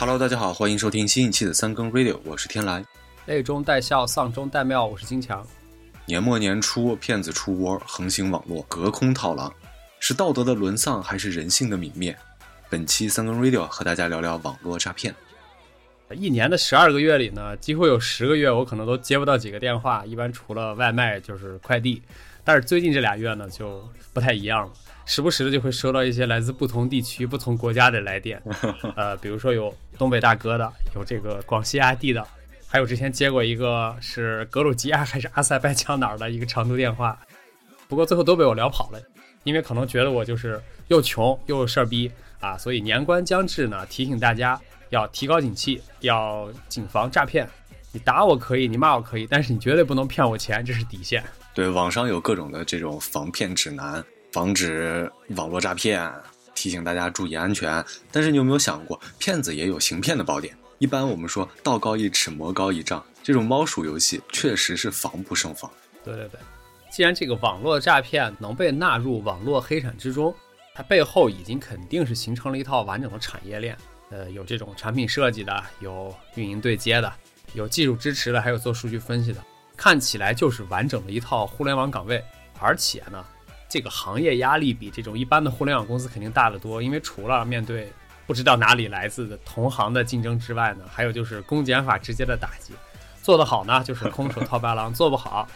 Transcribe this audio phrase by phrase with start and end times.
[0.00, 2.84] Hello，大家好，欢迎收听新一期的三更 Radio，我是天来。
[3.26, 4.86] 泪中带笑，丧中带妙。
[4.86, 5.44] 我是金强。
[6.06, 9.52] 年末年初，骗子出窝，横行网络，隔空套狼，
[9.98, 12.16] 是道德的沦丧，还是人性的泯灭？
[12.70, 15.12] 本期三更 Radio 和大家聊聊网络诈骗。
[16.14, 22.02] 一年的十二个月里呢，几乎有十个月我可能都接不到几个电话，一般除了外卖就是快递。
[22.44, 24.72] 但是最近这俩月呢，就不太一样了，
[25.04, 28.42] 时不时的就会收到一些来自不同地区、不同国家的来电。
[28.96, 32.26] 呃，比如说有东北大哥的，有这个广西阿弟的，
[32.66, 37.18] 还有之前接过一个是格鲁吉亚还是阿塞拜疆哪儿的一个长途电话，
[37.86, 39.00] 不过最后都被我聊跑了，
[39.44, 44.58] 因为可能觉得我就是又穷又有事儿逼啊，所以年关将至呢，提醒大家
[44.90, 47.48] 要提高警惕，要谨防诈骗。
[47.90, 51.24] 你打我可以，你骂我可以，但是你绝对不能骗我钱，这是底线。
[51.54, 56.10] 对，网上有各种的这种防骗指南，防止网络诈骗，
[56.54, 57.82] 提醒大家注意安全。
[58.12, 60.54] 但是你有没有想过，骗子也有行骗的宝典？
[60.78, 65.68] 一般我们说道高一尺，魔高一丈，这种猫鼠游戏确实是防不胜防。
[66.04, 66.38] 对对对，
[66.92, 70.32] 既然这个网络诈骗能被纳入网络黑产之中，
[70.74, 73.76] 它背后已经肯定是形成了一套完整的产业链。
[74.10, 77.12] 呃，有这种产品设计的，有运营对接的，
[77.54, 79.44] 有技术支持的，还有做数据分析的，
[79.76, 82.22] 看起来就是完整的一套互联网岗位。
[82.58, 83.24] 而且呢，
[83.68, 87.92] 这个行业压力比这种一般的互联网公司肯定大得多，因为除了面对
[88.26, 92.72] 不知道哪里来自的同行的竞争之外呢，还有就是公检法直接的打击。
[93.22, 95.46] 做得好呢，就是空手套白狼； 做不好，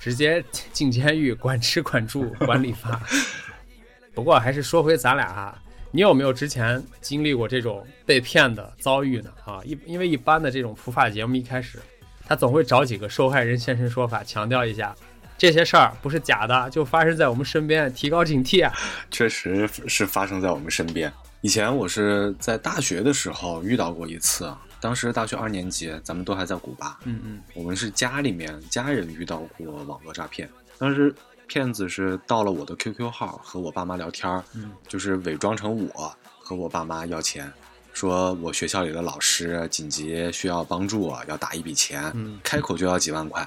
[0.00, 2.98] 直接进监狱，管吃管住管理发。
[4.14, 5.61] 不过还是说回咱俩哈，
[5.94, 9.30] 你有没有之前经历过这种被骗的遭遇呢？
[9.44, 11.78] 啊，一因为一般的这种普法节目一开始，
[12.26, 14.96] 他总会找几个受害人现身说法，强调一下
[15.36, 18.72] 这些事儿不是假的，就发生在我们身边，提高警惕啊。
[19.10, 21.12] 确实是发生在我们身边。
[21.42, 24.50] 以前我是在大学的时候遇到过一次，
[24.80, 30.48] 当时大学二年级，咱们都还在古巴，嗯嗯，我们是家里面家人遇到过网络诈骗，
[30.78, 31.14] 当时
[31.52, 37.52] 骗子是盗了我的 QQ 号和我爸妈聊天儿，嗯就是伪装成我和我爸妈要钱，
[37.92, 43.46] 说我学校里的老师紧急需要帮助，要打一笔钱，嗯开口就要几万块。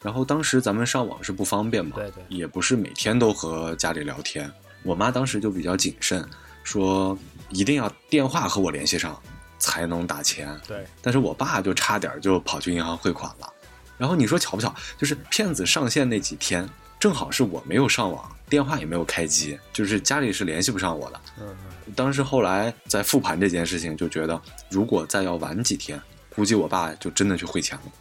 [0.00, 4.50] 然后当时咱们上网是不方便嘛，对对也不是每天都和家里聊天。
[4.82, 6.26] 我妈当时就比较谨慎，
[6.62, 7.14] 说
[7.50, 9.20] 一定要电话和我联系上
[9.58, 10.58] 才能打钱。
[10.66, 13.52] 对，但是我爸就差点就跑去银行汇款了。
[13.98, 14.74] 然后你说巧不巧？
[14.96, 16.66] 就是骗子上线那几天，
[17.04, 21.20] 正好是我没有上网，电话也没有开机，就是家里是联系不上我的。
[21.38, 21.54] 嗯
[21.94, 26.00] 当时后来在复盘这件事情，就觉得如果再要晚几天，
[26.34, 27.92] 估计我爸就真的去汇钱了。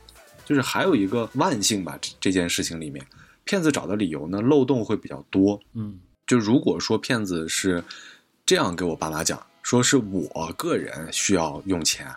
[0.46, 3.06] 就是还有一个万幸吧，这这件事情里面，
[3.44, 5.59] 骗子找的理由呢漏洞会比较多。
[5.74, 7.84] 嗯就如果说骗子是
[8.46, 12.08] 这样给我爸妈讲，说是我个人需要用钱，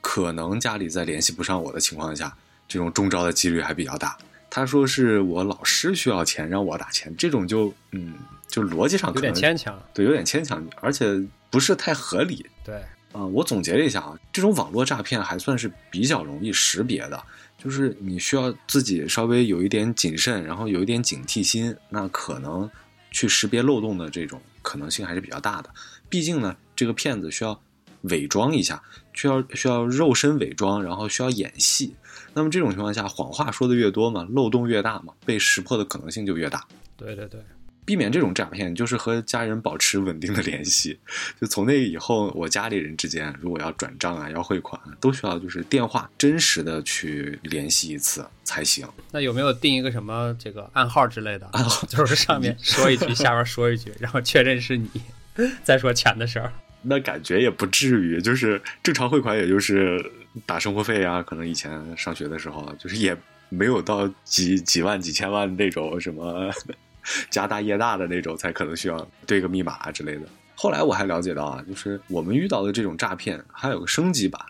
[0.00, 2.36] 可能家里在联系不上我的情况下，
[2.66, 4.18] 这种中招的几率还比较大。
[4.54, 8.12] 他说是我老师需要钱让我打钱，这种就嗯，
[8.46, 9.82] 就逻辑上有可能点牵强。
[9.94, 11.06] 对，有点牵强，而且
[11.48, 12.44] 不是太合理。
[12.62, 12.74] 对，
[13.12, 17.18] 啊、我总结了一下啊，这种网络诈骗还算是比较容易识别的，
[17.56, 22.70] 就是你需要自己稍微有一点谨慎，然后有一点警惕心，那可能
[23.10, 25.70] 去识别漏洞的这种可能性还是比较大的。
[26.10, 27.58] 毕竟呢，这个骗子需要
[28.02, 28.82] 伪装一下，
[29.14, 31.96] 需要需要肉身伪装，然后需要演戏。
[32.34, 36.66] 那么这种情况下，谎话说的越多嘛，漏洞越大嘛，被识破的可能性就越大。
[36.96, 37.40] 对对对，
[37.84, 40.98] 避免这种诈骗，就是和家人保持稳定的联系。
[41.40, 48.86] 就从那以后，我家里人之间如果要转账啊、要汇款，都需要就是电话真实的去联系一次才行。
[49.10, 51.46] 那有没有定一个什么这个暗号之类的？
[51.52, 54.88] 暗号 就是上面说一句， 下边说一句，然后确认是你，
[55.64, 56.52] 再说钱的事儿。
[56.82, 60.04] 那感觉也不至于，就是正常汇款，也就是
[60.44, 61.22] 打生活费啊。
[61.22, 63.16] 可能以前上学的时候，就是也
[63.48, 66.50] 没有到几几万、几千万那种什么
[67.30, 70.22] 家大业大的那种，才可能需要对个密码啊之类的。
[70.54, 74.40] 后来我还了解到啊，就是我们遇到的这种诈骗还有个升级版，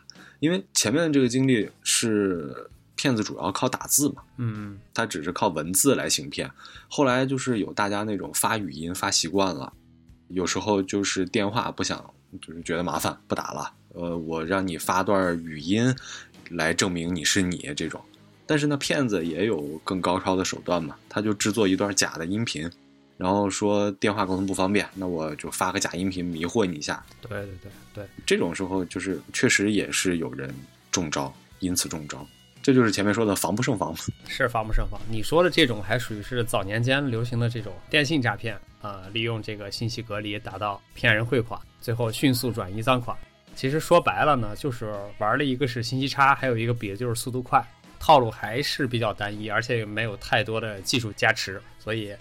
[0.41, 6.51] 因为前面这个经历是骗子主要靠打字嘛，嗯他只是靠文字来行骗。
[6.89, 9.73] 后来就是有大家那种发语音发习惯了，
[10.29, 13.73] 有时候就是电话不想，就是觉得麻烦不打了。
[13.95, 15.95] 呃，我让你发段语音
[16.51, 18.01] 来证明你是你这种。
[18.47, 22.71] 但是呢，骗子也有更高超的手段嘛，他就制作一段假的音频，
[23.17, 27.03] 然后说电话沟通不方便，那我就发个假音频迷惑你一下。
[27.21, 30.53] 对对对对，这种时候就是确实也是有人
[30.91, 32.27] 中招，因此中招。
[32.63, 33.95] 这就是前面说的防不胜防。
[34.29, 35.01] 是防不胜防。
[35.11, 43.17] 你说的这种还属于是早年间流行的这种电信诈骗啊、利用这个信息隔离达到骗人汇款，最后迅速转移赃款。
[43.55, 47.63] 其实说白了呢，就是玩了一个是信息差，还有一个比的就是速度快，
[48.01, 52.15] 套路还是比较单一，而且也没有太多的技术加持，所以。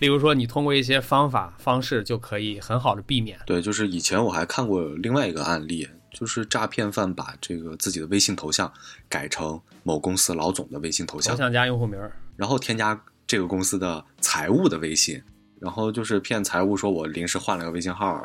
[0.00, 3.36] 例如说，你通过一些方法方式就可以很好的避免。
[3.44, 8.72] 对，就是以前我还看过另外一个案例，就是诈骗犯把这个自己的微信头像
[9.08, 11.96] 改成某公司老总的微信头像头，像加用户名，
[12.34, 15.22] 然后添加这个公司的财务的微信，
[15.60, 18.20] 然后就是骗财务说我临时换了个微信号，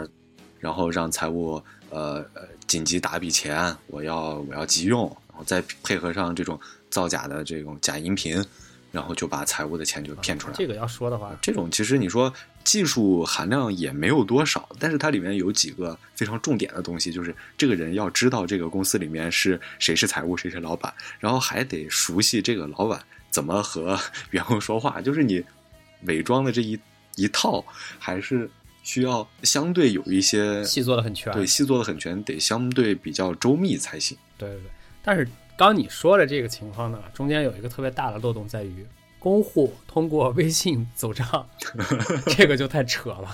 [0.58, 1.62] 然后让财务
[1.92, 6.60] 呃呃紧急打笔钱，我要我要急用，然后再配合上这种
[6.90, 8.44] 造假的这种假音频，
[8.94, 10.54] 然后就把财务的钱就骗出来。
[10.56, 12.32] 这个要说的话，这种其实你说
[12.64, 24.00] 技术含量也没有多少，但是它里面有几个非常重点的东西，就是这个人要知道这个公司里面是谁是财务，谁是老板，然后还得熟悉这个老板怎么和
[24.30, 25.44] 员工说话，就是你
[26.04, 26.80] 伪装的这一
[27.16, 27.66] 一套
[27.98, 28.48] 还是
[28.84, 31.34] 需要相对有一些细做的很全。
[31.34, 34.16] 对细做的很全，得相对比较周密才行。
[34.38, 38.86] 对对对，但是刚你说的这个情况呢，中间有一个特别大的漏洞在于，
[39.20, 41.48] 公户通过微信走账，
[42.36, 43.30] 这个就太扯了。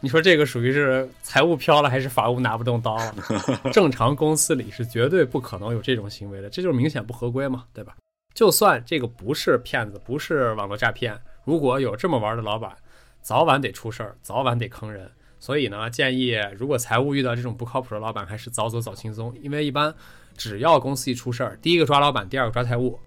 [0.00, 3.14] 你说这个属于是财务飘了，还是法务拿不动刀了？
[3.72, 7.96] 正常公司里是绝对不可能有这种行为的，这就是明显不合规嘛，对吧？
[8.34, 12.76] 就算这个不是骗子，不是网络诈骗，如果有这么玩的老板，
[13.22, 15.10] 早晚得出事儿，早晚得坑人。
[15.38, 19.94] 所以呢，建议如果财务遇到这种不靠谱的老板，还是早走早轻松，因为一般
[20.36, 22.98] 只要公司一出事儿，第一个抓老板，第二个抓财务。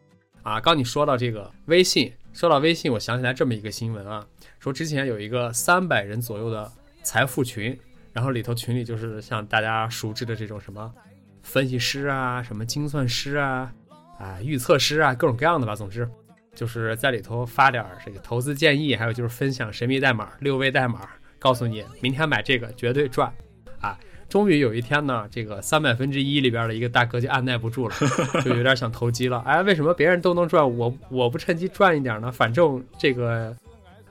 [0.44, 4.24] 啊，刚你说到这个微信，说到微信，我想起来这么一个新闻啊，
[4.60, 7.75] 说之前有一个三百人左右的财富群，
[8.13, 10.94] 然后里头群里就是像大家熟知的这种什么
[11.42, 13.74] 分析师啊、什么精算师啊、
[14.19, 16.07] 啊预测师啊，各种各样的吧，总之
[16.54, 23.33] 就是在里头发点这个投资建议，还有就是分享神秘代码、六位代码，告诉你明天买这个绝对赚
[23.81, 23.98] 啊。
[24.27, 27.95] 终于有一天呢，这个三百分之一里边的一个大哥就按耐不住了，
[28.44, 29.39] 就有点想投机了。
[29.45, 32.31] 哎，为什么别人都能赚，我我不趁机赚一点呢？
[32.31, 33.56] 反正这个，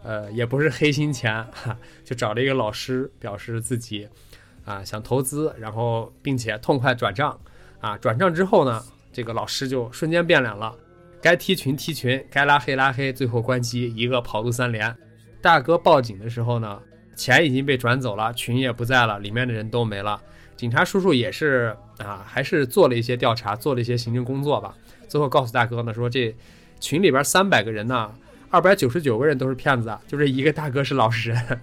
[0.02, 4.08] 呃，也不是黑心钱，哈， 就找了一个老师，表示自己
[4.64, 7.38] 啊想投资，然后并且痛快转账，
[7.80, 8.82] 啊，转账之后呢，
[9.12, 10.74] 这个老师就瞬间变脸了，
[11.20, 14.96] 该踢群踢群，该拉黑拉黑，最后关机，一个跑路三连。
[15.42, 16.80] 大哥报警的时候呢，
[17.14, 20.20] 钱已经被转走了，群也不在了，里面的人都没了。
[20.56, 24.74] 警察叔叔也是啊，还是做了一些调查，做了一些行政工作吧。
[25.08, 26.34] 最后告诉大哥呢，说这
[26.80, 28.12] 群里边三百个人呢，
[28.50, 31.60] 二百九十九个人都是骗子，就这一个大哥是老实人。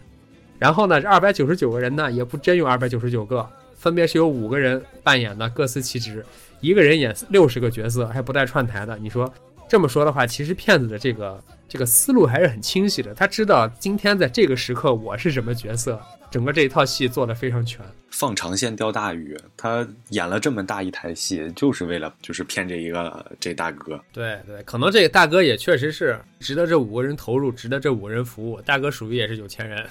[0.60, 6.24] 然后呢，这二百九十九个人呢，也不真有二百九十九个，分别是有五个人扮演的，各司其职，
[6.60, 8.98] 一个人演六十个角色，还不带串台的。
[9.00, 9.32] 你说
[9.68, 15.98] 这么说的话，其实骗子的这个这个思路还是很清晰的，他知道今天在这个时刻我是什么角色，
[16.30, 17.80] 整个这一套戏做得非常全。
[18.10, 23.98] 放长线钓大鱼，他演了这么大一台戏，就是为了就是骗这一个这大哥。
[24.12, 28.60] 对对，可能这个大哥也确实是值得这五个人投入，值得这五个人服务。
[28.64, 29.90] 大哥属于也是有钱人，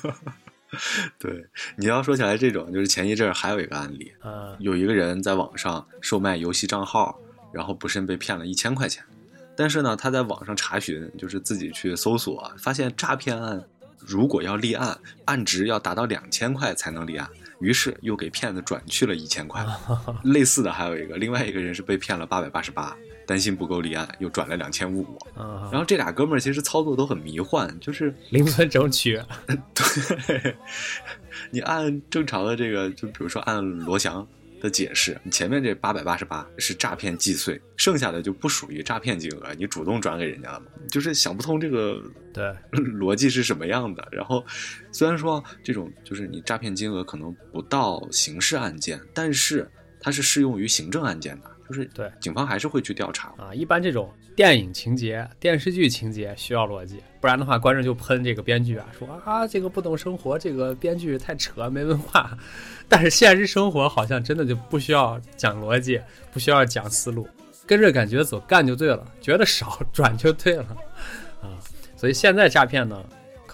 [1.20, 1.44] 对，
[1.76, 7.20] 你要说起来这种，就是前一阵儿还有一个案例，嗯，有一个人在网上售卖游戏账号，
[7.52, 9.04] 然后不慎被骗了一千块钱。
[9.56, 13.62] 但是呢，他在网上查询，就是自己去搜索，发现诈骗案
[13.98, 17.28] 如果要立案，案值要达到两千块才能立案。
[17.58, 19.64] 于是又给骗子转去了一千块。
[20.24, 22.94] 类似的还有一个，另外一个人是被骗了八百八十八，
[23.26, 25.16] 担心不够立案，又转了两千五。
[25.34, 29.18] 啊，然后这俩哥们儿其实操作都很迷幻，就是 零分整取，
[29.72, 30.54] 对，
[31.50, 34.26] 你按正常的这个，就比如说按罗翔
[34.60, 40.66] 的解释，你前面这八百八十八是诈骗既遂，剩下的就不属于诈骗金额，你主动转给人家了嘛？
[40.90, 44.06] 就是想不通这个对，逻辑是什么样的。
[44.10, 44.44] 然后
[44.92, 49.70] 虽然说这种就是你诈骗金额可能不到刑事案件，但是
[50.00, 53.32] 它是适用于行政案件的，就是对警方还是会去调查。
[53.36, 62.36] 啊，一般这种电影情节、电视剧情节需要逻辑，不然的话，观众就喷这个编剧啊，说啊这个不懂生活，这个编剧太扯，没文化。
[62.88, 66.00] 但是现实生活好像真的就不需要讲逻辑，
[66.32, 67.28] 不需要讲思路，
[67.66, 70.76] 跟着感觉走，干就对了，觉得少 转就对了
[71.42, 71.58] 啊。
[71.96, 73.02] 所以现在诈骗呢，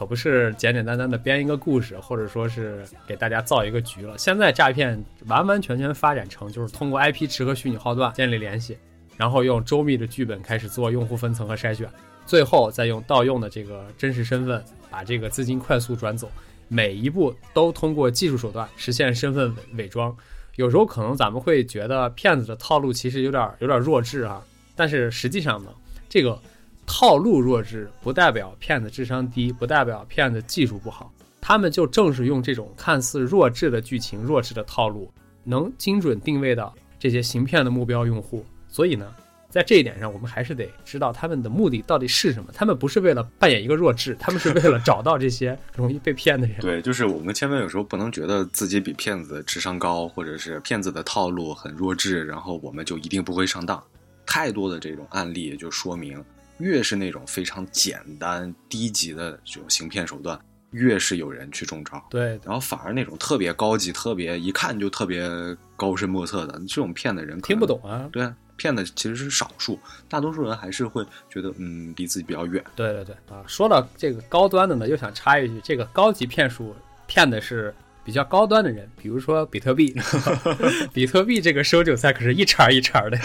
[0.03, 4.19] 可不是简简单单的编一个故事，或者说是给大家造一个局了。
[4.19, 8.77] 现在诈骗完完全全发展成就是通过 IP 池和虚拟号段建立联系，
[9.17, 11.89] 然后用周密的剧本开始做用户分层和筛选，
[12.27, 16.29] 最后再用盗用的这个真实身份把这个资金快速转走。
[16.67, 20.13] 每一步都通过技术手段实现身份伪伪装，
[20.57, 24.43] 有时候可能咱们会觉得骗子的套路其实有点有点弱智啊，
[24.75, 25.71] 但是实际上呢，
[26.09, 26.37] 这个
[26.87, 35.11] 套路弱智不代表骗子智商低，不代表骗子技术不好，他们就正是用这种看似弱智的剧情、弱智的套路，
[35.45, 38.45] 能精准定位到这些行骗的目标用户。
[38.69, 39.15] 所以呢，
[39.49, 42.51] 在这一点上，我们还是得知道他们的目的到底是什么。
[42.53, 46.57] 他们不是为了扮演一个弱智，他们是为了找到这些容易被骗的人。
[46.61, 53.83] 对，就是我们千万有时候不能觉得自己比骗子智商高，或者是骗子的套路很弱智，然后我们就一定不会上当。
[54.25, 56.25] 太多的这种案例就说明，
[56.63, 60.39] 越是那种非常简单低级的这种行骗手段，
[60.71, 62.01] 越是有人去中招。
[62.09, 65.29] 对，然后反而那种特别高级、特别一看就特别
[65.77, 68.09] 高深莫测的这种骗的人，听不懂啊。
[68.13, 69.79] 对啊，骗的其实是少数，
[70.09, 72.65] 大多数人还是会觉得嗯离自己比较远。
[72.77, 76.75] 对对对啊，说到这个高端的呢，又想插一句，这个高级骗术
[77.09, 79.95] 骗的是比较高端的人，比如说比特币，
[80.93, 83.19] 比特币这个收韭菜可是一茬一茬的。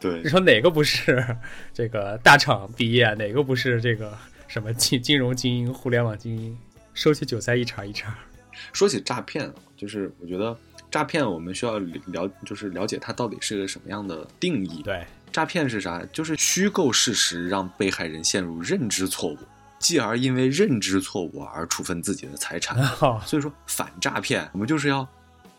[0.00, 1.24] 对你说哪个不是
[1.72, 4.16] 这个大厂毕业，哪个不是这个
[4.48, 6.56] 什么金金融精英、互联网精英，
[6.92, 8.16] 收起韭菜一茬一茬。
[8.72, 10.56] 说起诈骗，就是我觉得
[10.90, 14.82] 诈骗我们需要了，就是了解它到底是个什么样的定义。
[14.82, 16.02] 对，诈骗是啥？
[16.12, 19.38] 就是虚构事实，让被害人陷入认知错误，
[19.78, 22.78] 继而因为认知错误而处分自己的财产。
[22.78, 25.06] 啊 所以说，反诈骗我们就是要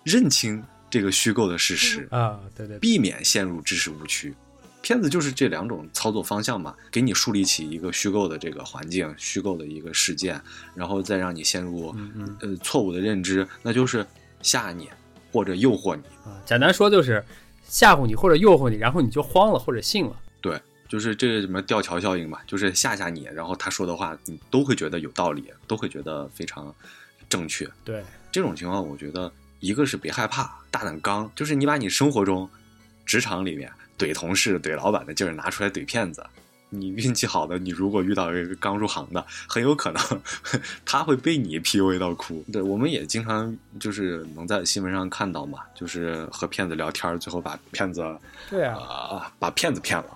[0.03, 4.33] 认清这个虚构的事实，啊，对对对，避免陷入知识误区。
[4.79, 10.41] 骗子就是这两种操作方向嘛，给你树立起一个虚构的这个环境、虚构的一个事件，
[10.74, 11.93] 然后再让你陷入
[12.39, 14.05] 呃错误的认知，那就是
[14.41, 14.88] 吓你
[15.31, 16.03] 或者诱惑你。
[16.24, 17.21] 啊，简单说就是
[17.67, 20.15] 吓唬你或者诱惑你，然后你就慌了或者信了。
[20.39, 20.57] 对，
[20.88, 26.74] 就是这个什么吊桥效应嘛，就是吓吓你，然后他说的话你都会觉得有道理，都会觉得非常
[27.27, 27.70] 正确。
[27.84, 32.50] 对，这种情况，我觉得一个是别害怕，大胆刚，就是你把你生活中、
[33.06, 36.25] 职场里面怼同事、怼老板的劲儿拿出来怼骗子。
[36.70, 40.22] 你运气好的，你如果遇到一个刚入行的，很有可能
[40.86, 42.44] 他会被你 PUA 到哭。
[42.51, 48.03] 对，我们也经常就是能在新闻上看到嘛，就是和骗子聊天，最后把骗子
[48.50, 50.13] 对啊，啊，把骗子骗了。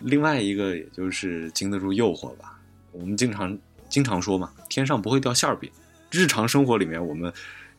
[0.00, 2.58] 另外一个，也就是经得住诱惑吧。
[2.92, 5.70] 我们经常经常说嘛，天上不会掉馅儿饼。
[6.10, 7.32] 日常生活里面，我们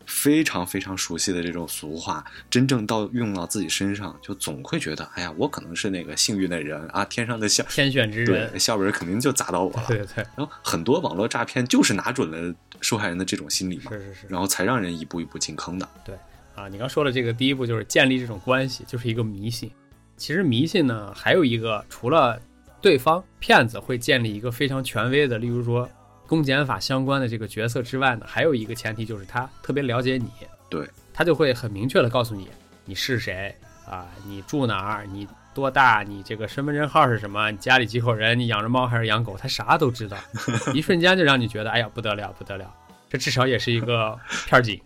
[0.06, 9.86] 非常非常熟悉的这种俗话，真正到用到自己身上，就总会觉得，哎呀，我可能是那个幸运的人啊，天上的馅天选之人对，馅饼肯定就砸到我了。
[9.88, 14.28] 对对对，然后很多网络诈骗就是拿准了受害人的这种心理嘛，是是是。
[14.28, 15.90] 然后才让人一步一步进坑的。
[16.06, 16.16] 对
[16.56, 19.72] 啊，你刚说的这个第一步就是建立这种关系，就是一个迷信。
[20.18, 22.40] 其实迷信呢，还有一个，除了
[22.82, 25.88] 对方骗子会建立一个非常权威的，例如说
[26.26, 30.30] 公检法相关的这个角色之外呢，还有一个前提就是他特别了解你，
[30.70, 32.50] 对，他就会很明确的告诉你
[32.84, 33.56] 你是谁
[33.88, 40.18] 啊，你住哪儿，你多大，你这个身份证号是什么，你家里几口人，你养着猫还是养狗，他啥都知道，
[40.74, 42.74] 一瞬间就让你觉得哎呀不得了不得了，
[43.10, 44.82] 这至少也是一个片儿警。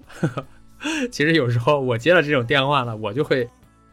[1.12, 3.48] 其实有时候我接了这种电话呢，我就会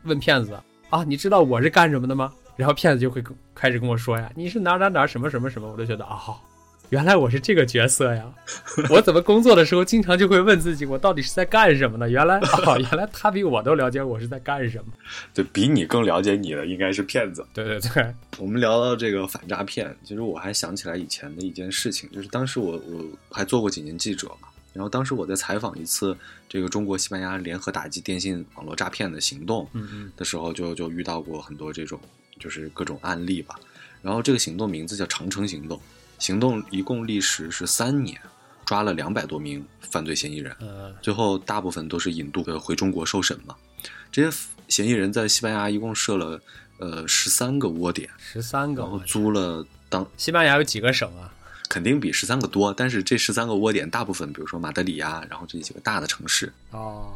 [0.04, 0.58] 问骗子
[0.90, 2.32] 啊，你知道我是干什么的吗？
[2.56, 6.18] 然后骗子就会跟开始跟我说呀，你是哪哪哪什么什么什么，我就觉得啊、
[6.90, 8.24] 原来我是这个角色呀！
[8.88, 12.08] 我怎么工作的时候经常就会问自己，我到底是在干什么呢？
[12.08, 14.86] 原来啊、原来他比我都了解我是在干什么。
[15.34, 17.46] 对比你更了解你的应该是骗子。
[17.52, 24.47] 对对对，我们聊到这个反诈骗，其实我还想起来以前的一件事情，就是当时我我还做过几年记者嘛，
[24.78, 26.16] 然后当时我在采访一次
[26.48, 29.68] 这个中国西班牙联合打击电信网络诈骗的行动
[30.16, 31.98] 的时候就，就遇到过很多这种
[32.38, 33.58] 就是各种案例吧。
[34.02, 35.80] 然后这个行动名字叫长城行动，
[36.20, 38.16] 行动一共历时是三年，
[38.64, 40.54] 抓了两百多名犯罪嫌疑人。
[40.60, 43.56] 呃，最后大部分都是引渡呃回中国受审嘛。
[44.12, 46.40] 这些嫌疑人在西班牙一共设了
[46.78, 51.34] 呃十三个窝点，十三个然后，租了当西班牙有几个省啊？
[51.68, 57.12] 肯定比十三个多，但是这十三个窝点大部分，比如说马德里啊，然后这几个大的城市，哦，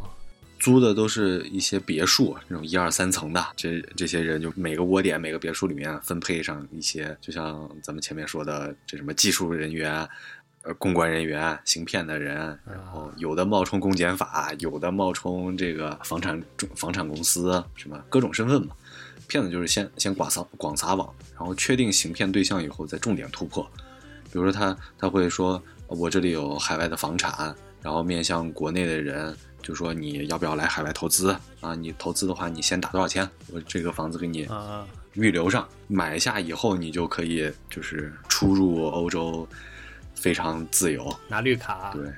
[0.59, 3.45] 租的都是一些别墅，那种一二三层的。
[3.57, 10.09] 这这些人就每个窝点、每个别墅里面分配上一些，就像咱们前面说的这什么技术人员。
[10.65, 16.41] 呃，公关人员、行骗的人，然后有的冒充公检法，有的冒充这个房产
[16.77, 18.73] 房产公司，什么各种身份嘛。
[19.27, 23.69] 骗子就是先先广撒广撒网，然后确定行骗对象以后再重点突破。
[24.33, 31.75] 比如说他他会说，我这里有海外的房产，然后面向国内的人就说你要不要来海外投资啊？
[31.75, 33.29] 你投资的话，你先打多少钱？
[33.53, 39.47] 我这个房子给你啊，预留上，买下以后你就可以就是出入欧洲
[40.15, 41.15] 非常自由。
[41.29, 42.11] 拿绿卡，对，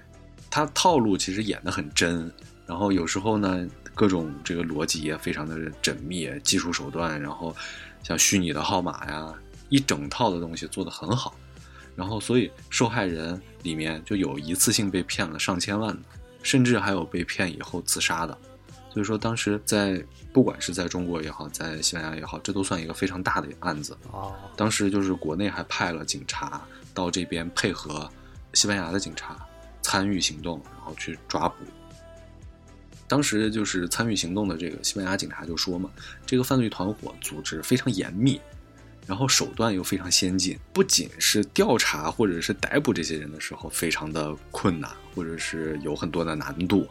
[0.49, 2.31] 他套路其实演的很真，
[2.65, 7.53] 然后有时候呢各种这个逻辑也非常的缜密，技术手段，然后
[8.05, 9.35] 像虚拟的号码呀，
[9.69, 11.35] 一整套的东西做得很好。
[11.97, 16.03] 然后，所以受害人里面就有一次性被骗了上千万的，
[16.43, 18.37] 甚至还有被骗以后自杀的。
[18.93, 23.97] 所以说，当时在不管是在中国也好，在西班牙也好，这都算一个非常大的案子。
[24.13, 28.09] 哦，当时就是国内还派了警察到这边配合
[28.53, 29.37] 西班牙的警察
[29.83, 31.57] 参与行动，然后去抓捕。
[33.07, 35.91] 当时就是参与行动的这个西班牙警察就说嘛，
[36.25, 38.41] 这个犯罪团伙组织非常严密，
[39.07, 46.87] 然后手段又非常先进，不仅是调查或者是逮捕这些人的时候非常的困难，或者是有很多的难度，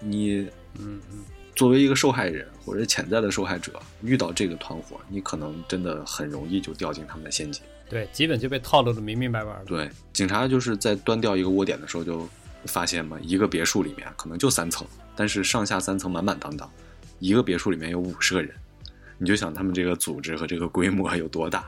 [0.00, 0.40] 你
[0.78, 7.62] 嗯嗯，作为一个受害人或者潜在的受害者，遇到这个团伙，你可能真的很容易就掉进他们的陷阱。
[7.88, 9.64] 对，基本就被套路的明明白白的。
[9.66, 12.26] 对，警察就是在端掉一个窝点的时候，就
[12.64, 16.70] 发现嘛，一个别墅里面可能就三层，但是上下三层满满当当，
[17.18, 18.54] 一个别墅里面有五十个人，
[19.22, 21.64] 你就想他们这个组织和这个规模有多大。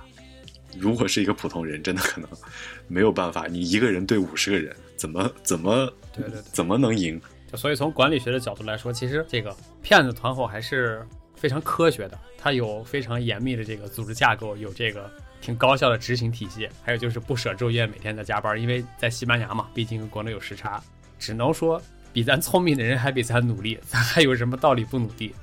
[0.77, 2.29] 如果是一个普通人，真的可能
[2.89, 7.21] 没有办法，你一个人对五十个人，怎么怎么对对对怎么能赢？
[7.47, 11.07] 就所以从管理学的角度来说，其实这个骗子团伙还是
[11.37, 15.09] 非常科学的，它有非常严密的这个组织架构，有这个
[15.41, 20.83] 挺高效的执行体系，还有就是不舍昼夜，每天在加班，因为在西班牙嘛，毕竟跟国内有时差，
[21.21, 21.81] 只能说
[22.15, 25.35] 比咱聪明的人还比咱努力，咱还有什么道理不努力？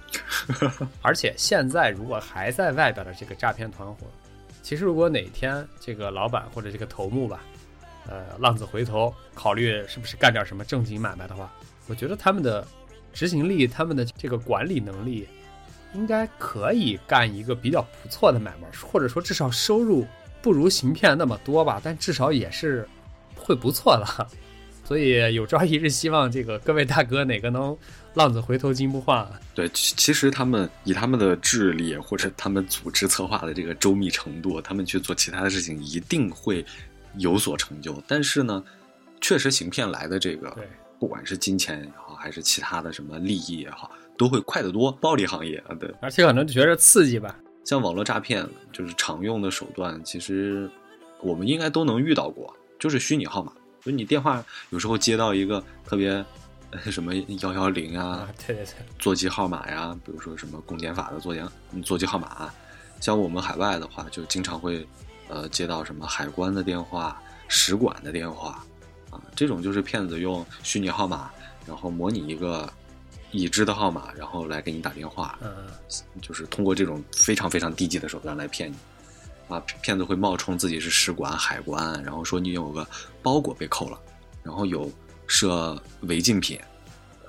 [1.03, 4.07] 而且现在如果还在外边的这个诈骗团伙，
[4.63, 7.41] 其实如果哪天这个老板或者这个头目吧，
[8.07, 11.51] 呃，浪子回头，考虑是不是干点什么正经买卖的话，
[11.87, 12.65] 我觉得他们的
[13.11, 15.27] 执行力、他们的这个管理能力，
[15.93, 20.07] 应该可以干一个比较不错的买卖，或者说至少收入
[20.41, 22.87] 不如行骗那么多吧，但至少也是
[23.35, 24.27] 会不错的。
[24.83, 27.77] 所以有朝一日，希望这个各位大哥哪个能
[28.15, 29.39] 浪子回头金不换啊。
[29.55, 36.65] 对，其其实他们以他们的智力或者他们组织策划的这个周密程度，他们去做其他的事情一定会
[37.17, 38.01] 有所成就。
[38.06, 38.62] 但是呢，
[39.21, 40.67] 确实行骗来的这个，对，
[40.99, 44.91] 不管是金钱也好，还是其他的什么利益也好，都会快得多。
[44.91, 47.34] 暴利行业啊，对，而且可能觉着刺激吧。
[47.63, 50.69] 像网络诈骗，就是常用的手段，其实
[51.21, 53.53] 我们应该都能遇到过，就是虚拟号码。
[53.84, 56.24] 就你电话有时候接到一个特别
[56.70, 61.41] 呃什么幺幺零啊啊，，对对对，座机号码呀，比如说什么公检法的座机
[61.72, 62.50] 嗯座机号码，
[63.00, 64.88] 像我们海外的话，就经常会
[65.28, 68.63] 呃接到什么海关的电话、使馆的电话
[69.10, 71.32] 啊，这种就是骗子用虚拟号码，
[71.65, 72.72] 然后模拟一个
[73.32, 78.76] 已知的号码，然后来给你打电话，嗯嗯，就是通过这种非常非常低级的手段来骗你。
[79.51, 82.87] 啊，骗子会冒充自己是使馆、海关，然后说你有个
[83.21, 83.99] 包裹被扣了，
[84.41, 84.89] 然后有
[85.27, 86.57] 涉违禁品，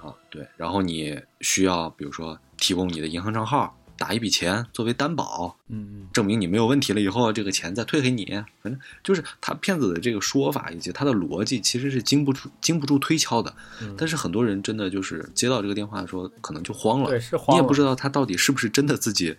[0.00, 8.24] 啊，对，然后你需要比如说提供你的银行账号，打一笔钱作为担保，嗯嗯，证明你没有问题了以后，这个钱再退给你。
[8.62, 13.54] 反正就是他骗子的这个说法以及他的逻辑，其实是经不住经不住推敲的。
[13.80, 19.36] 嗯但是很多人真的就是接到这个电话的时候，可能就慌了，对，是慌了你也不知道他到底是不是真的自己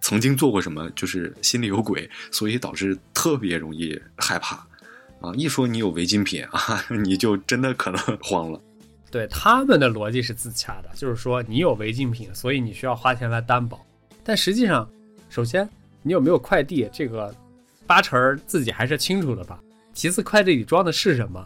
[0.00, 4.56] 曾经做过什么，就是心里有鬼， 所以导致特别容易害怕
[5.20, 5.32] 啊！
[5.34, 8.60] 一说你有违禁品啊， 你就真的可能慌了。
[9.10, 13.84] 对他们的逻辑是自洽的，就是说你有违禁品，所以你需要花钱来担保。
[14.22, 14.88] 但实际上，
[15.30, 15.68] 首先
[16.02, 17.34] 你有没有快递，这个
[17.86, 19.58] 八成自己还是清楚的吧。
[19.94, 21.44] 其次，快递里装的是什么，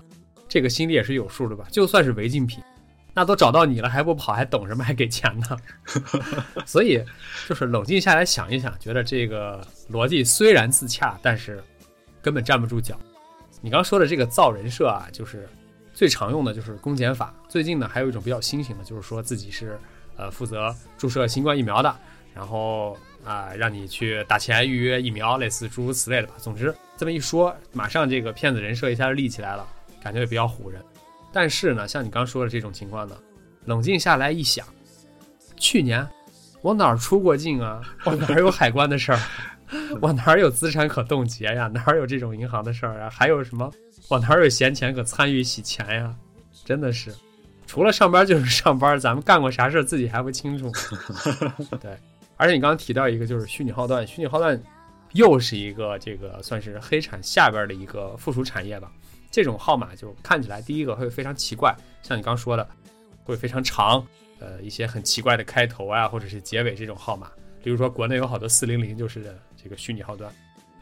[0.49, 1.67] 这个心里也是有数的吧。
[1.71, 2.61] 就算是违禁品，
[3.13, 4.85] 那都找到你了还不跑，还等什么？
[4.85, 5.57] 还给钱呢？
[6.65, 7.03] 所以，
[7.49, 11.63] 就是冷静下来想一想，觉得这个逻辑虽然自洽，但是
[12.23, 12.99] 根本站不住脚。
[13.61, 15.49] 你刚说的这个造人设啊，就是
[15.93, 17.35] 最常用的就是公检法。
[17.49, 19.79] 最近呢，还有一种比较新型的，就是说自己是
[20.17, 21.95] 呃负责注射新冠疫苗的，
[22.33, 26.35] 然后啊、让你去打钱预约疫苗，类似诸如此类的吧。
[26.39, 29.67] 总之这么一说，马上这个骗子人设一下就立起来了，
[30.03, 30.83] 感觉也比较唬人。
[31.33, 33.17] 但是呢，像你刚说的这种情况呢，
[33.65, 34.67] 冷静下来一想，
[35.57, 36.07] 去年
[36.63, 37.81] 我哪儿出过境啊？
[38.05, 39.21] 我哪儿有海关的事儿？
[40.01, 41.69] 我哪儿有资产可冻结呀？
[41.69, 43.11] 哪儿有这种银行的事儿啊？
[43.11, 43.71] 还有什么？
[44.09, 46.15] 我哪儿有闲钱可参与洗钱呀？
[46.65, 47.15] 真的是，
[47.67, 50.71] 除了上班就是上班，咱们干过啥事儿自己还不清楚。
[51.81, 51.97] 对，
[52.37, 54.61] 而且你刚刚提到一个就是虚拟号段，虚拟号段
[55.13, 58.91] 又是一个这个算是黑产下边的一个附属产业吧。
[59.31, 62.69] 这种号码就看起来第一个会非常奇怪，像你刚说的，
[63.23, 64.05] 会非常长，
[64.39, 67.31] 呃，一些很奇怪的开头啊，或者是结尾这种号码。
[67.63, 70.33] 比如说国内有好多四零零就是这个虚拟号段，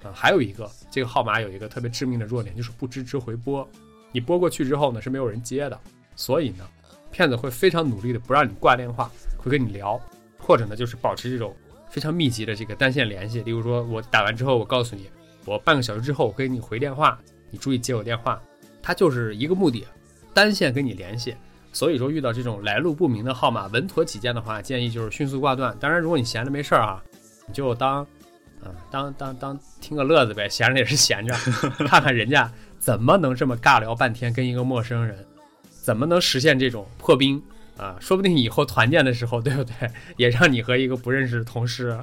[0.02, 3.68] 啊、还有一个这个号码有一个特别致命的弱点，就是不支持回拨。
[4.12, 5.78] 你拨过去之后呢是没有人接的，
[6.16, 6.66] 所以呢，
[7.10, 10.00] 骗子会非常努力的不让你挂电话，会跟你聊，
[10.38, 11.54] 或者呢就是保持这种
[11.90, 13.42] 非常密集的这个单线联系。
[13.42, 15.10] 例如说，我打完之后，我告诉你，
[15.44, 18.40] 我半个小时之后我给你回电话，你注意接我电话。
[18.82, 19.86] 它就是一个目的，
[20.32, 21.34] 单线跟你联系。
[21.72, 25.76] 所以说，遇到这种来路不明的号码，稳妥起见的话，建议就是迅速挂断。
[25.78, 27.02] 当然，如果你闲着没事儿啊，
[27.46, 28.02] 你就当，
[28.62, 31.34] 啊，当当当听个乐子呗，闲着也是闲着，
[31.86, 35.24] 看看人家怎么能这么尬聊半天，跟一个陌生人，
[35.70, 37.40] 怎么能实现这种破冰
[37.76, 37.96] 啊？
[38.00, 39.74] 说不定以后团建的时候，对不对？
[40.16, 41.98] 也让你和一个不认识的同事，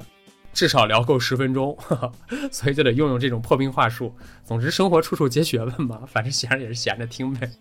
[0.56, 1.78] 至少聊够十分钟。
[2.50, 4.12] 所以就得用用这种破冰话术。
[4.44, 7.48] 总之，生活处处皆学问嘛，反正闲着也是闲着听呗。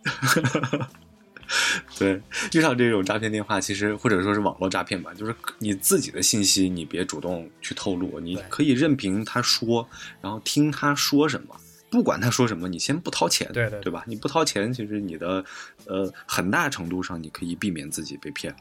[1.99, 2.19] 对，
[2.53, 9.88] 遇上这种诈骗电话，其实或者说是网络诈骗吧，就是你自己的信息你别主动去透露，你可以任凭他说，
[10.21, 11.55] 然后听他说什么，
[11.91, 14.03] 不管他说什么，你先不掏钱，对对对吧？
[14.08, 15.45] 你不掏钱，其实你的
[15.86, 18.55] 呃很大程度上你可以避免自己被骗，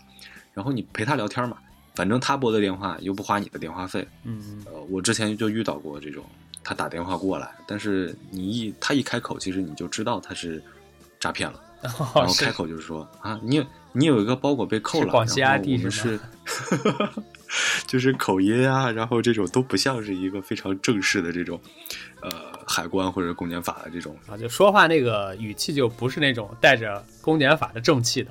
[0.53, 1.57] 然后你陪他聊天嘛，
[1.95, 6.25] 反正他拨的电话又不花你的电话费，嗯，呃，我之前就遇到过这种，
[6.63, 10.63] 他打电话过来，但是你一他一开口，其实你就知道他是
[11.21, 11.61] 诈骗了。
[11.83, 11.93] 然
[12.27, 16.75] 后开口就是说啊，你有你有一个包裹被扣了，是广西然后 ID 我们是是，
[17.87, 21.61] 就是口音啊，然后这种都不像是一个非常正式的这种，
[22.23, 28.31] 呃，海关或者公检法的这种，啊，就说话那个语气就不是那种带着公检法的正气的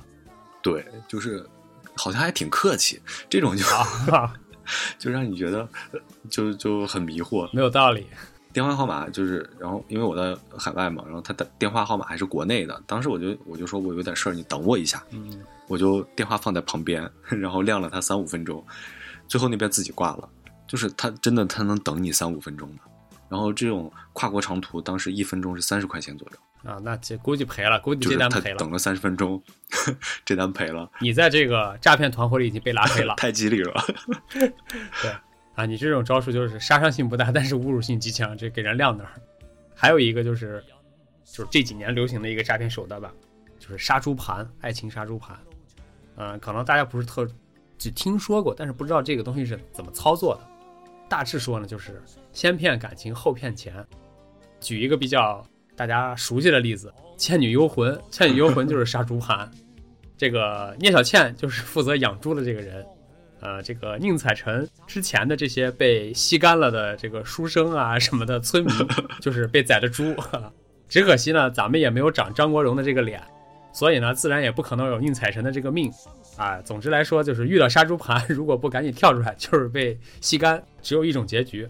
[0.63, 1.45] 对，就是
[1.95, 3.65] 好像还挺客气，这种就
[4.13, 4.34] 啊，
[4.99, 7.49] 就让你觉得呃就就很迷惑。
[7.53, 8.08] 没有道理。
[8.51, 18.63] 电话号码就是，然后因为我在海外嘛，然后他的电话号码还是国内的，当时我就我就说我有点事儿，你等我一下，嗯，我就电话放在旁边， 然后晾了他三五分钟，
[19.27, 20.29] 最后那边自己挂了。
[20.67, 22.82] 就是他真的他能等你三五分钟的。
[23.27, 28.58] 然后这种跨国长途，当时一分钟是三十块钱左右，啊，那这估计赔了，估计这单赔了。
[28.58, 29.41] 等了三十分钟，
[30.23, 33.15] 这单赔了，你在这个诈骗团伙里已经被拉黑了。
[33.19, 33.73] 太激励了。
[34.34, 35.12] 对
[35.56, 39.12] 啊，你这种招数就是杀伤性不大，但是侮辱性极强，这给人晾那儿。
[39.76, 40.63] 还有一个就是，
[41.26, 43.13] 就是这几年流行的一个诈骗手段吧，
[43.60, 45.38] 就是杀猪盘，爱情杀猪盘。
[46.15, 47.28] 嗯、可能大家不是特
[47.78, 50.47] 只听说过，但是不知道这个东西是怎么操作的。
[51.10, 53.86] 大致说呢，就是先骗感情，后骗钱。
[54.60, 59.49] 举一个比较大家熟悉的例子，《倩女幽魂》，《倩女幽魂》就是杀猪盘。
[60.15, 62.86] 这个聂小倩就是负责养猪的这个人，
[63.41, 68.73] 呃，这个宁采臣之前的这些被吸干了的这个书生啊什么的村民，
[69.19, 70.15] 就是被宰的猪。
[70.88, 73.21] 只可惜呢，咱们也没有长张国荣的这个脸，
[73.73, 75.91] 所以呢，自然也不可能有宁采臣的这个命
[76.38, 76.62] 啊。
[76.62, 81.67] 总之来说，就是遇到杀猪盘，如果不赶紧跳出来，就是被吸干，只有一种结局。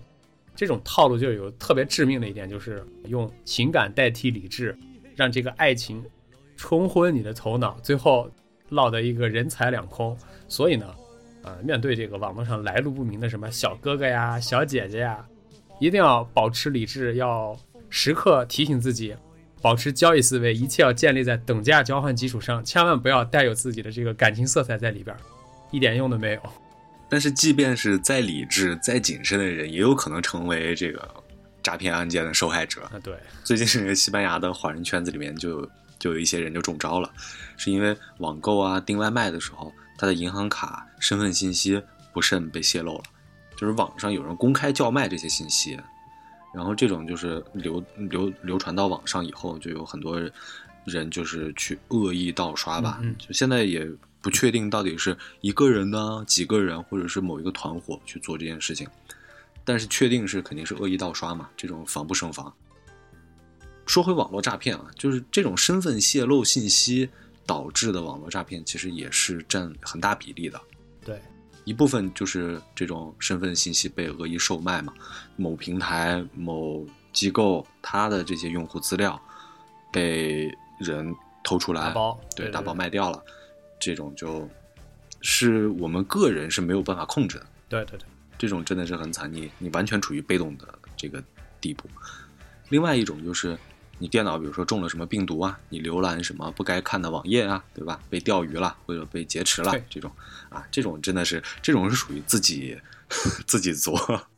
[0.55, 4.77] 这种套路就有特别致命的一点，就是用情感代替理智，
[5.15, 6.03] 让这个爱情
[6.55, 8.29] 冲昏你的头脑，最后
[8.69, 10.17] 落得一个人财两空。
[10.47, 10.93] 所以呢，
[11.41, 15.25] 呃，面对这个网络上来路不明的什么小哥哥呀、小姐姐呀，
[15.79, 17.57] 一定要保持理智，要
[17.89, 19.15] 时刻提醒自己，
[19.61, 25.15] 保持交易思维，一切要建立在等价交换基础上，千万不要带有自己的这个感情色彩在里边，
[25.71, 26.41] 一点用都没有。
[27.13, 31.07] 但是，即便是再理智、再谨慎的人，也有可能成为这个
[31.61, 32.81] 诈骗案件的受害者。
[32.85, 37.13] 啊，对，最近这个西班牙的华人圈子里面就有就有一些人就中招了，
[37.55, 41.79] 是因为网购啊、订外卖的时候，他的银行卡、身份信息
[42.11, 43.03] 不慎被泄露了，
[43.55, 45.79] 就是网上有人公开叫卖这些信息，
[46.51, 50.19] 然后这种就是流流流传到网上以后，就有很多
[50.85, 53.87] 人就是去恶意盗刷吧，嗯嗯就现在也
[54.23, 58.87] 不确定到底是一个人呢、几个人，或者是某一个团伙去做这件事情，
[59.65, 62.51] 但是确定是肯定是恶意盗刷嘛，这种防不胜防。
[63.85, 67.09] 说回网络诈骗啊，就是这种身份泄露信息
[67.45, 70.59] 导致的网络诈骗，其实也是占很大比例的。
[71.03, 71.21] 对，
[71.65, 74.93] 一部分就是这种身份信息被恶意售卖嘛，
[75.35, 79.21] 某平台、某机构它的这些用户资料
[79.91, 83.21] 被人偷出来，打包，对，对打包卖掉了，
[83.83, 84.49] 这种就
[85.21, 87.45] 是我们个人是没有办法控制的。
[87.67, 88.05] 对对对，
[88.37, 91.21] 这种真的是很惨，你你完全处于被动的这个
[91.59, 91.89] 地步。
[92.69, 93.57] 另外一种就是
[93.99, 97.99] 你电脑比如说中了什么病毒啊，你浏览什么不该看的网页啊，对吧？
[98.09, 100.11] 被钓鱼了或者被劫持了这种
[100.49, 102.77] 啊，这种真的是这种是属于自己
[103.45, 103.95] 自己作。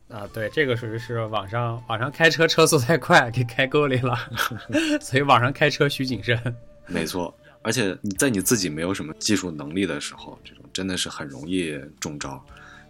[0.08, 4.16] 啊，对，这个属于是网上网上开车车速太快，给开沟里了，
[5.00, 6.56] 所以网上开车需谨慎。
[6.86, 12.40] 没错，而且你在你自己没有什么技术能力的时候，这种真的是很容易中招。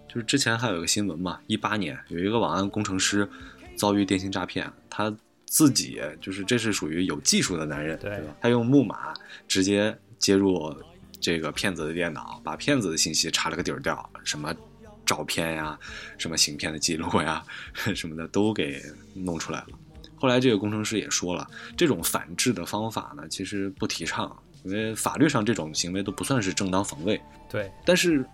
[0.06, 3.26] 就是之前还有一个新闻嘛，一八年有一个网安工程师
[3.74, 5.10] 遭遇电信诈骗，他
[5.46, 8.36] 自己就是这是属于有技术的男人，对吧？
[8.38, 9.14] 他用木马
[9.48, 10.70] 直接接入
[11.22, 14.54] 这个骗子的电脑，把骗子的信息查了个底儿掉，什么
[15.06, 15.78] 照片呀、
[16.18, 17.42] 什么行骗的记录呀、
[17.96, 18.82] 什么的都给
[19.14, 19.68] 弄出来了。
[20.18, 21.46] 后来这个工程师也说了，
[21.78, 24.34] 这种反制的方法呢，其实不提倡，
[24.66, 27.20] 因为法律上这种行为都不算是正当防卫。
[27.48, 28.24] 对，但是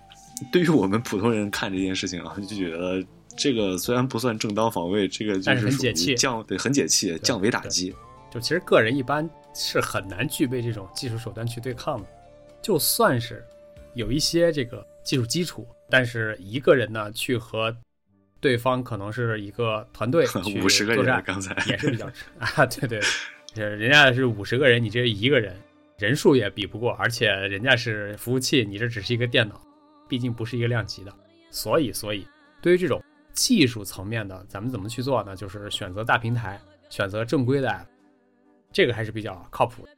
[0.51, 3.05] 对于我们普通人看这件事情啊，就觉得
[3.37, 7.95] 这个虽然不算正当防卫，这个就但是很解气降对很解气，降维打击。
[8.31, 12.09] 就其实个人一般是很难具备这种技术手段去对抗的，
[12.63, 13.45] 就算是
[13.95, 17.75] 有一些这个技术基础，但是一个人呢去和
[18.41, 23.01] 对方可能是一个团队 去五十个人刚才也是比较吃 啊，对对，
[23.55, 25.55] 对人家是五十个人，你这一个人
[25.99, 29.61] 人数也比不过，而且人家是服务器，你这只是一个电脑，
[30.09, 31.15] 毕竟不是一个量级的，
[31.51, 32.27] 所以所以
[32.61, 33.03] 对于这种
[33.33, 35.37] 技术层面的，咱们怎么去做呢？
[35.37, 37.87] 就是选择大平台，选择正规的 app，
[38.73, 39.93] 这个还是比较靠谱的。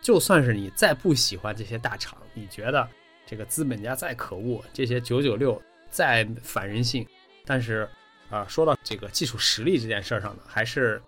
[0.00, 2.88] 就算是你再不喜欢这些大厂，你觉得
[3.26, 5.60] 这个资本家再可恶，这些九九六
[5.90, 7.06] 再反人性，
[7.44, 7.88] 但是
[8.28, 11.00] 啊、说到这个技术实力这件事上呢，还是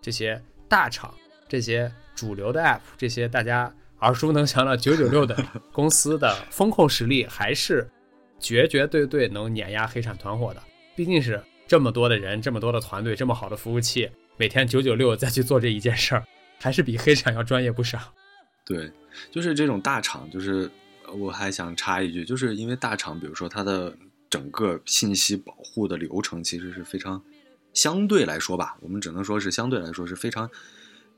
[0.00, 1.14] 这些大厂、
[1.54, 5.36] 这些主流的 app、这些大家耳熟能详的九九六的
[5.70, 7.88] 公司的风控实力，还是
[8.40, 10.60] 绝绝对对能碾压黑产团伙的。
[10.96, 16.24] 毕竟是这么多的人，这么多的团队，这么好的服务器，每天九九六再去做这一件事儿，
[16.58, 18.00] 还是比黑产要专业不少。
[18.66, 18.90] 对，
[19.30, 20.68] 就是这种大厂，就是
[21.06, 23.96] 呃我还想插一句，就是因为大厂，比如说它的
[24.28, 27.22] 整个信息保护的流程其实是非常
[27.72, 30.50] 相对来说吧，我们只能说是相对来说是非常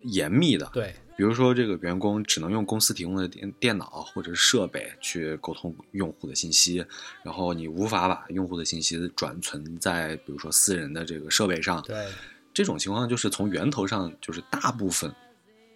[0.07, 0.69] 严密的。
[0.73, 6.85] 对，比如说，这个员工只能用公司提供的电电脑或者设备去沟通用户的信息，
[7.23, 11.83] 然后你无法把用户的信息转存在比如说私人的这个设备上。
[11.83, 12.07] 对，
[12.53, 15.14] 这种情况就是从源头上，就是大部分、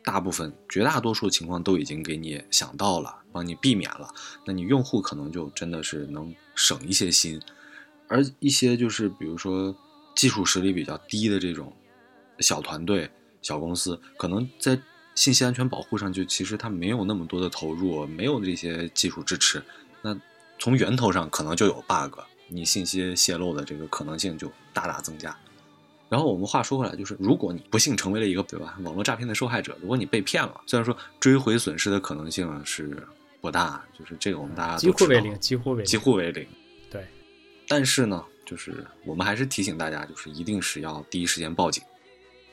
[0.05, 4.09] 大部分、绝大多数情况都已经给你想到了，帮你避免了。
[4.47, 7.41] 那你用户可能就真的是能省一些心，
[8.09, 9.75] 而一些就是比如说
[10.15, 11.73] 技术实力比较低的这种
[12.39, 13.11] 小团队、
[13.43, 14.79] 小公司，可能在
[15.15, 19.63] 信息安全保护上就其实它没有那么多的投入，没有这些技术支持，
[20.03, 20.17] 那
[20.59, 25.37] 从源头上可能就有 bug，你信息泄露的这个可能性就大大增加。
[26.09, 33.07] 然后我们话说回来，就是如果你不幸成为了一个对吧网络诈骗的受害者，如果你被骗了，虽然说追回损失的可能性是
[33.41, 36.47] 不大，就是这个我们大家都知道几乎为零，几乎为零，几乎为零。
[36.91, 37.07] 对，
[37.69, 41.83] 但是呢，就是我们还是提醒大家，就是一定是要第一时间报警。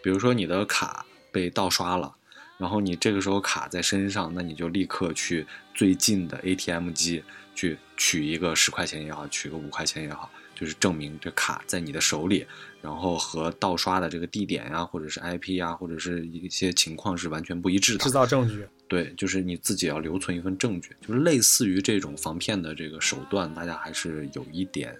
[0.07, 2.15] 比如说你的卡被盗刷了，
[2.57, 7.21] 然后你这个时候卡在身上，那你就立刻去最近的 ATM 机
[7.53, 12.47] 去取一个十块钱也好，取个五块钱也好，就是证明这卡在你的手里，
[12.81, 17.99] 然后和盗刷的这个地点呀，或者是 IP 呀，或者是一些情况是完全不一致的。
[18.05, 18.65] 制造证据。
[18.87, 24.97] 对，就是你自己要留存一份证据，就是类似于这种防骗的这个手段，大家还是有一点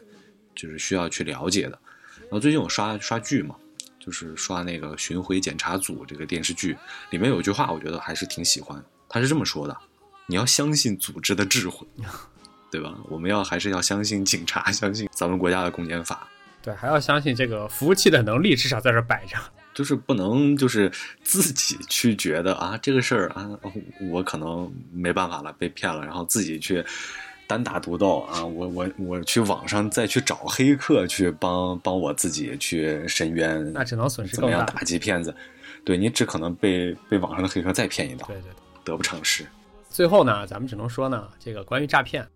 [0.54, 1.80] 就是需要去了解的。
[2.24, 3.56] 然后最近我刷刷剧嘛，
[4.08, 6.78] 就是刷那个《巡回检查组》这个电视剧，
[7.10, 8.82] 里面有一句话，我觉得还是挺喜欢。
[9.10, 9.78] 他是这么说的：
[10.28, 11.86] 你要相信组织的智慧，
[12.72, 12.96] 对吧？
[13.10, 16.26] 我们要还是要相信警察，相信咱们国家的公检法。
[16.62, 19.36] 对，还要相信这个服务器的能力，至少在这儿摆着。
[19.76, 20.89] 就是不能就是
[21.22, 23.48] 自己去觉得啊这个事儿啊
[24.10, 26.84] 我可能没办法了被骗了，然后自己去
[27.48, 34.58] 单打独斗啊我我我去网上再去找黑客去帮帮我自己去申冤，那只能损失更大。
[34.58, 35.34] 怎么样打击骗子？
[35.86, 38.52] 对你只可能被被网上的黑客再骗一刀，对对对。
[38.84, 39.46] 得不偿失。
[39.90, 42.28] 最后呢，咱们只能说呢，这个关于诈骗，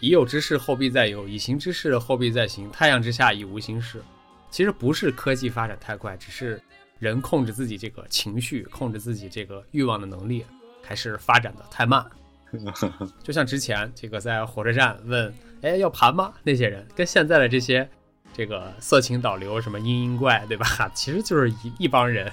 [0.00, 4.02] 已有之事后必再有，已行之事后必再行，太阳之下已无新事。
[4.50, 6.60] 其实不是科技发展太快，只是
[6.98, 10.44] 人控制自己这个情绪、控制自己这个欲望的能力
[10.82, 12.04] 还是发展的太慢。
[13.22, 15.32] 就像之前这个在火车站问
[15.62, 17.88] “哎要盘吗”那些人，跟现在的这些
[18.32, 20.66] 这个色情导流什么嘤嘤怪，对吧？
[20.94, 22.30] 其实就是一一帮人。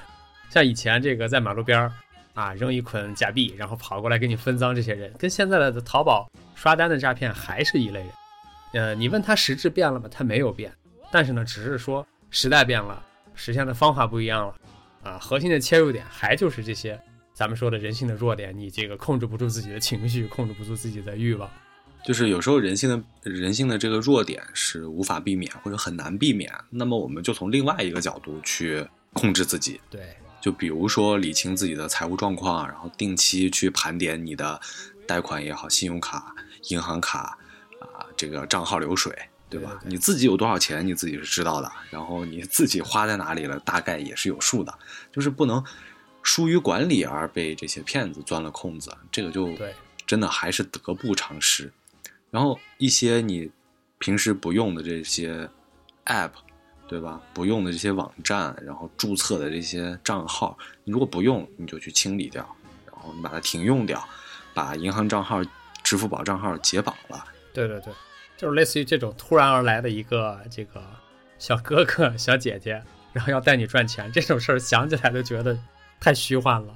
[0.50, 1.92] 像以前这个在马路边儿
[2.34, 8.10] 啊扔一捆假币，然后跑过来给你分赃，这些人跟现在的淘宝刷单的诈骗还是一类人。
[8.74, 10.08] 呃，你问他实质变了吗？
[10.12, 10.72] 他没有变，
[11.12, 13.04] 但是呢，只是说时代变了，
[13.36, 14.56] 实现的方法不一样了。
[15.04, 17.00] 啊，核心的切入点还就是这些
[17.38, 21.48] 咱们说的人性的弱点，你这个控制不住自己的情绪，控制不住自己的欲望。
[22.04, 29.80] 就是有时候人性的人性的这个弱点是无法避免或者很难避免，那么我们就从另外一个角度去控制自己。
[29.88, 34.60] 对，就比如说理清自己的财务状况，然后定期去盘点你的
[35.06, 36.34] 贷款也好、信用卡、
[36.70, 37.38] 银行卡
[37.80, 39.16] 啊、这个账号流水，
[39.48, 39.74] 对吧？
[39.74, 44.74] 对对对你自己有多少钱，你自己是知道的，然后你自己花在哪里了，大概也是有数的，
[45.12, 45.64] 就是不能
[46.28, 49.50] 疏于管理而被这些骗子钻了空子，这个就
[50.06, 51.72] 真的还是得不偿失。
[52.30, 53.50] 然后一些你
[53.98, 55.50] 平时不用的这些
[56.06, 56.32] app，
[56.86, 57.22] 对吧？
[57.34, 62.46] 不用的这些网站，然后注册的这些账号，你如果不用，你就去清理掉，
[62.86, 64.06] 然后你把它停用掉，
[64.54, 65.42] 把银行账号、
[65.82, 67.24] 支付宝账号解绑了。
[67.54, 67.94] 对对对，
[68.36, 70.84] 就是类似于这种突然而来的一个这个
[71.40, 75.58] 小哥哥、小姐姐，然后要带你赚钱，这种事儿想起来都觉得
[76.00, 76.74] 太虚幻了。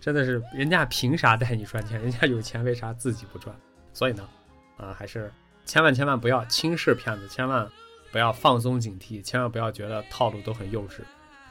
[0.00, 2.00] 真的是，人家凭啥带你赚钱？
[2.02, 3.54] 人家有钱为啥自己不赚？
[3.92, 4.28] 所以呢，
[4.76, 5.32] 啊，还是
[5.64, 7.68] 千万千万不要轻视骗子，千万
[8.10, 11.02] 不要放松警惕，千万不要觉得套路都很幼稚。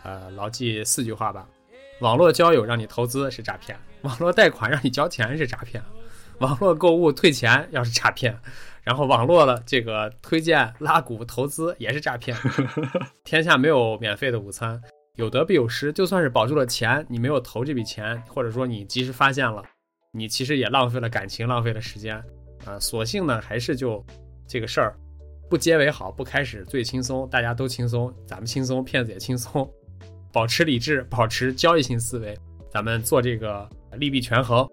[0.03, 1.47] 呃，牢记四句话吧：
[2.01, 5.81] 网络交友让你投资是诈骗，网络贷款让你交钱是诈骗，
[6.39, 8.37] 网络购物退钱要是诈骗，
[8.83, 12.35] 然后网络的这个推荐拉股投资也是诈骗。
[13.23, 14.81] 天下没有免费的午餐，
[15.17, 15.91] 有得必有失。
[15.91, 19.63] 就算是保住了钱，你没有投这笔钱，或者说你及时发现了，
[20.11, 22.15] 你其实也浪费了感情，浪费了时间。
[22.65, 24.05] 啊，索性呢还是就
[24.47, 24.95] 这个事儿
[25.49, 29.69] 不结为好，不开始最轻松，大家都轻松，咱们轻松，骗子也轻松，
[30.31, 32.37] 保持理智，保持交易性思维，
[32.71, 34.67] 咱们做这个利弊权衡。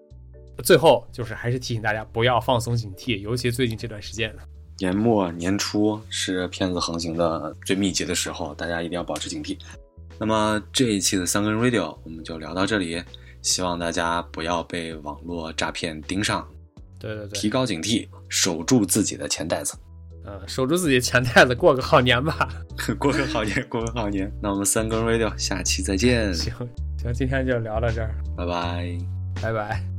[0.63, 4.33] 最后就是还是提醒大家不要放松警惕，尤其最近这段时间。
[4.77, 9.57] 年末年初是骗子横行的最密集的时候，大家一定要保持警惕。
[10.19, 13.01] 那么这一期的三根 radio 我们就聊到这里，
[13.41, 16.45] 希望大家不要被网络诈骗盯上，
[16.99, 19.77] 对对对，提高警惕，守住自己的钱袋子，
[20.25, 22.47] 嗯，守住自己钱袋子，过个好年吧。
[22.99, 24.31] 过个好年，过个好年。
[24.41, 26.53] 那我们三更 radio 下期再见，行
[27.01, 28.97] 行，今天就聊到这儿，拜拜。
[29.41, 29.98] 拜拜。